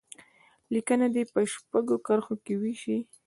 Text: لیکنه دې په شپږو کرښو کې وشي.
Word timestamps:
لیکنه 0.73 1.07
دې 1.13 1.23
په 1.33 1.39
شپږو 1.53 1.97
کرښو 2.07 2.35
کې 2.45 2.53
وشي. 2.61 2.97